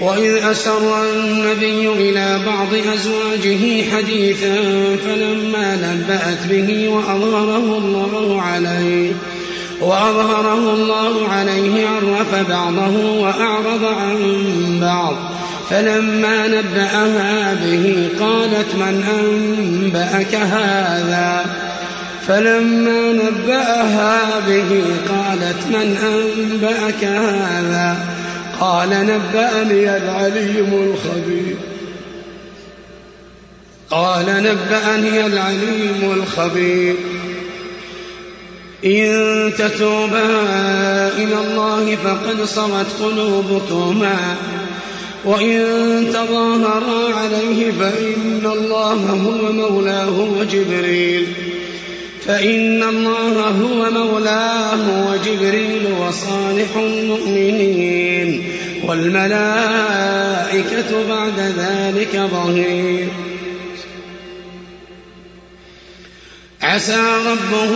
[0.00, 4.56] وإذ أسر النبي إلى بعض أزواجه حديثا
[5.04, 9.12] فلما نبأت به وأظهره الله عليه
[9.80, 14.18] وأظهره الله عليه عرف بعضه وأعرض عن
[14.80, 15.16] بعض
[15.70, 21.46] فلما نبأها به قالت من أنبأك هذا
[22.26, 28.09] فلما نبأها به قالت من أنبأك هذا
[28.60, 31.56] قال نبأني العليم الخبير.
[33.90, 36.94] قال نبأني العليم الخبير.
[38.84, 40.26] إن تتوبا
[41.16, 44.36] إلى الله فقد صغت قلوبكما.
[45.24, 45.60] وإن
[46.12, 51.26] تظاهرا عليه فإن الله هو مولاه وجبريل.
[52.26, 58.49] فإن الله هو مولاه وجبريل وصالح المؤمنين.
[58.84, 60.70] والملائكة
[61.08, 63.08] بعد ذلك ظهير.
[66.62, 67.70] عسى ربه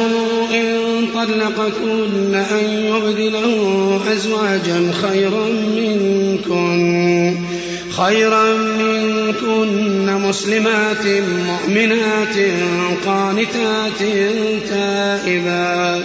[0.54, 7.34] إن طلقكن أن يبدله أزواجا خيرا منكن
[7.96, 11.06] خيرا منكن مسلمات
[11.46, 12.36] مؤمنات
[13.06, 13.98] قانتات
[14.68, 16.04] تائبات.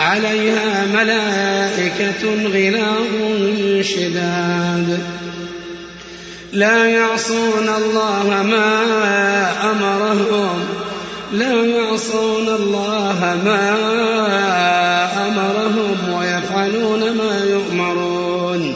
[0.00, 3.12] عليها ملائكة غلاظ
[3.80, 4.98] شداد.
[6.52, 8.82] لا يعصون الله ما
[9.70, 10.64] أمرهم.
[11.32, 13.70] لا يعصون الله ما
[15.28, 18.74] أمرهم ويفعلون ما يؤمرون.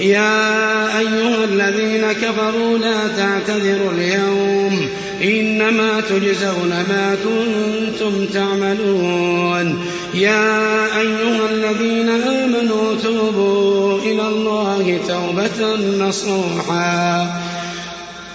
[0.00, 1.43] يا أيها
[1.84, 4.88] الذين كفروا لا تعتذروا اليوم.
[5.24, 9.84] إنما تجزون ما كنتم تعملون.
[10.14, 17.40] يا أيها الذين آمنوا توبوا إلى الله توبة نصوحا.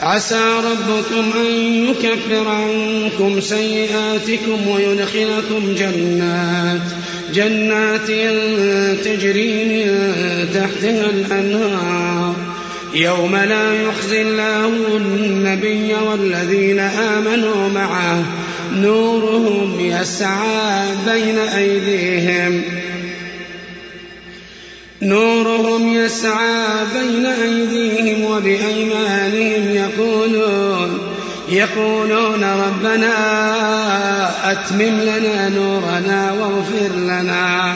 [0.02, 6.82] عسى ربكم أن يكفر عنكم سيئاتكم ويدخلكم جنات.
[7.34, 8.08] جنات
[9.06, 9.90] تجري من
[10.54, 12.49] تحتها الأنهار.
[12.94, 14.68] يوم لا يخزي الله
[14.98, 18.24] النبي والذين آمنوا معه.
[18.76, 22.62] نورهم يسعى بين أيديهم.
[25.02, 31.00] نورهم يسعى بين أيديهم وبأيمانهم يقولون
[31.50, 33.12] يقولون ربنا
[34.52, 37.76] أتمم لنا نورنا واغفر لنا.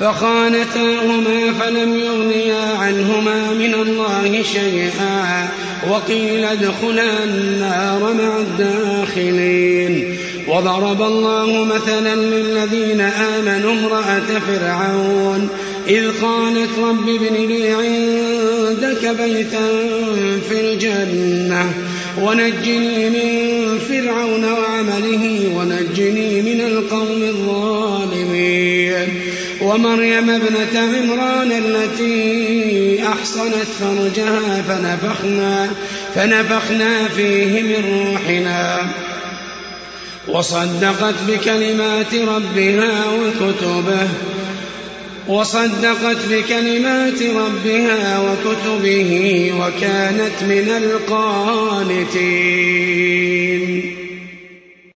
[0.00, 5.48] فخانتاهما فلم يغنيا عنهما من الله شيئا
[5.90, 10.18] وقيل ادخلا النار مع الداخلين.
[10.48, 15.48] وضرب الله مثلا للذين آمنوا امرأة فرعون
[15.88, 19.68] إذ قالت رب ابن لي عندك بيتا
[20.48, 21.72] في الجنة
[22.22, 27.87] ونجني من فرعون وعمله ونجني من القوم الظالمين.
[29.68, 35.70] ومريم ابنة عمران التي أحصنت فرجها فنفخنا,
[36.14, 38.78] فنفخنا فيه من روحنا.
[40.28, 44.08] وصدقت بكلمات ربها وكتبه
[45.28, 52.18] وصدقت بكلمات ربها وكتبه وكانت من القانتين.